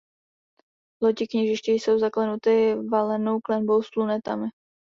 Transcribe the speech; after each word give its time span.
Loď 1.03 1.21
i 1.21 1.27
kněžiště 1.27 1.71
jsou 1.71 1.99
zaklenuty 1.99 2.75
valenou 2.91 3.39
klenbou 3.41 3.83
s 3.83 3.95
lunetami. 3.95 4.47